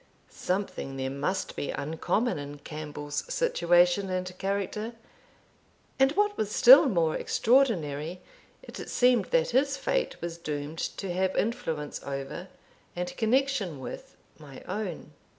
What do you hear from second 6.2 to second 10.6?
was still more extraordinary, it seemed that his fate was